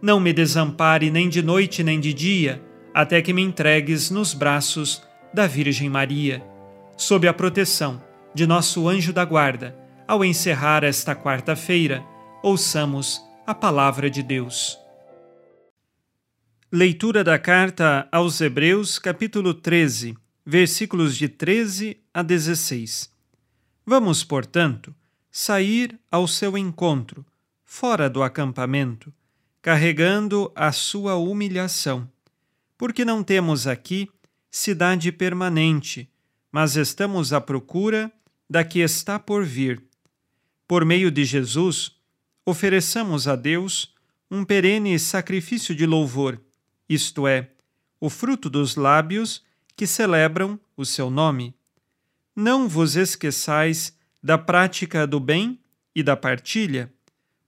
[0.00, 2.62] não me desampare nem de noite nem de dia,
[2.94, 6.42] até que me entregues nos braços da Virgem Maria.
[6.96, 8.02] Sob a proteção
[8.34, 9.76] de nosso anjo da guarda,
[10.06, 12.04] ao encerrar esta quarta-feira,
[12.42, 14.78] ouçamos a palavra de Deus.
[16.70, 23.10] Leitura da carta aos Hebreus, capítulo 13, versículos de 13 a 16.
[23.84, 24.94] Vamos, portanto,
[25.30, 27.24] sair ao seu encontro,
[27.64, 29.12] fora do acampamento
[29.60, 32.10] carregando a sua humilhação.
[32.76, 34.08] Porque não temos aqui
[34.50, 36.10] cidade permanente,
[36.50, 38.10] mas estamos à procura
[38.48, 39.82] da que está por vir.
[40.66, 41.92] Por meio de Jesus,
[42.44, 43.94] ofereçamos a Deus
[44.30, 46.40] um perene sacrifício de louvor,
[46.88, 47.50] isto é,
[48.00, 49.42] o fruto dos lábios
[49.76, 51.54] que celebram o seu nome.
[52.34, 55.58] Não vos esqueçais da prática do bem
[55.94, 56.92] e da partilha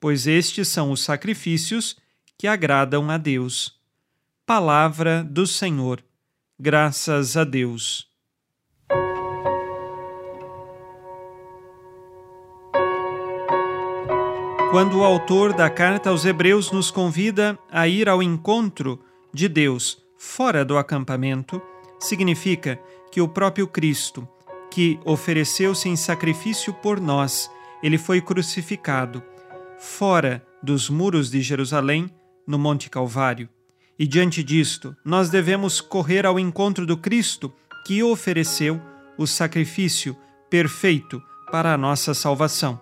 [0.00, 1.96] pois estes são os sacrifícios
[2.38, 3.78] que agradam a Deus.
[4.46, 6.02] Palavra do Senhor.
[6.58, 8.08] Graças a Deus.
[14.70, 19.00] Quando o autor da carta aos Hebreus nos convida a ir ao encontro
[19.34, 21.60] de Deus fora do acampamento,
[21.98, 22.80] significa
[23.10, 24.26] que o próprio Cristo,
[24.70, 27.50] que ofereceu-se em sacrifício por nós,
[27.82, 29.22] ele foi crucificado
[29.80, 32.10] fora dos muros de Jerusalém,
[32.46, 33.48] no Monte Calvário.
[33.98, 37.52] E diante disto, nós devemos correr ao encontro do Cristo
[37.86, 38.80] que ofereceu
[39.16, 40.14] o sacrifício
[40.50, 42.78] perfeito para a nossa salvação.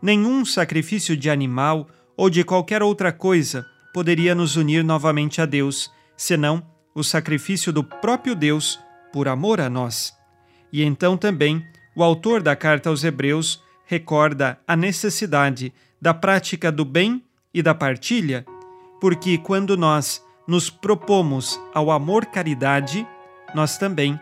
[0.00, 5.90] Nenhum sacrifício de animal ou de qualquer outra coisa poderia nos unir novamente a Deus,
[6.16, 8.78] senão o sacrifício do próprio Deus
[9.12, 10.16] por amor a nós.
[10.72, 11.64] E então também
[11.96, 17.74] o autor da carta aos Hebreus recorda a necessidade da prática do bem e da
[17.74, 18.44] partilha,
[19.00, 23.08] porque quando nós nos propomos ao amor-caridade,
[23.54, 24.20] nós também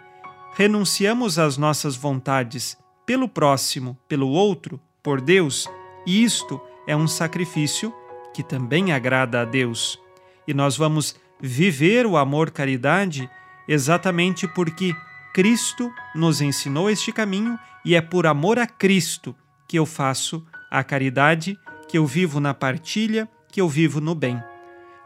[0.55, 5.69] renunciamos às nossas vontades pelo próximo, pelo outro, por Deus,
[6.07, 7.93] e isto é um sacrifício
[8.33, 9.99] que também agrada a Deus.
[10.47, 13.29] E nós vamos viver o amor-caridade
[13.67, 14.95] exatamente porque
[15.35, 19.35] Cristo nos ensinou este caminho e é por amor a Cristo
[19.69, 24.43] que eu faço a caridade, que eu vivo na partilha, que eu vivo no bem.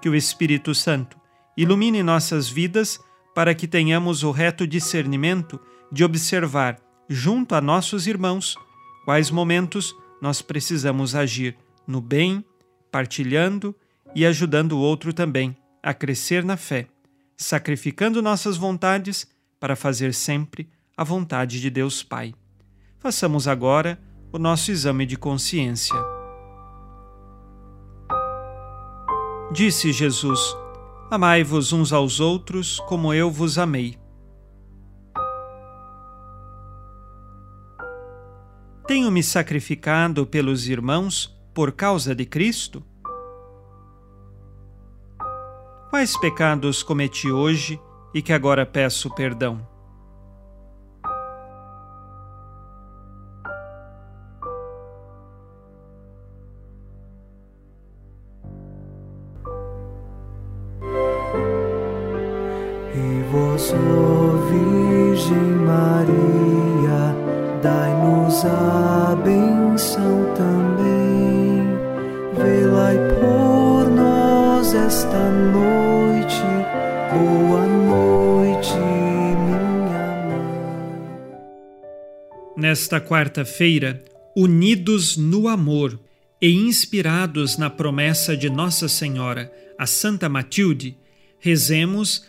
[0.00, 1.19] Que o Espírito Santo
[1.56, 3.01] ilumine nossas vidas
[3.34, 5.60] para que tenhamos o reto discernimento
[5.92, 6.78] de observar,
[7.09, 8.57] junto a nossos irmãos,
[9.04, 11.56] quais momentos nós precisamos agir
[11.86, 12.45] no bem,
[12.91, 13.74] partilhando
[14.15, 16.86] e ajudando o outro também a crescer na fé,
[17.36, 19.27] sacrificando nossas vontades
[19.59, 22.34] para fazer sempre a vontade de Deus Pai.
[22.98, 23.98] Façamos agora
[24.32, 25.97] o nosso exame de consciência.
[29.53, 30.56] Disse Jesus:
[31.10, 33.98] Amai-vos uns aos outros como eu vos amei.
[38.86, 42.84] Tenho me sacrificado pelos irmãos por causa de Cristo?
[45.91, 47.80] Quais pecados cometi hoje
[48.15, 49.69] e que agora peço perdão?
[62.92, 63.72] E vós,
[64.51, 67.15] Virgem Maria,
[67.63, 71.69] dai-nos a benção também.
[72.34, 76.42] Velai por nós esta noite.
[77.13, 79.60] Boa noite, minha
[80.27, 80.51] mãe.
[82.57, 84.03] Nesta quarta-feira,
[84.37, 85.97] unidos no amor
[86.42, 90.97] e inspirados na promessa de Nossa Senhora, a Santa Matilde,
[91.39, 92.28] rezemos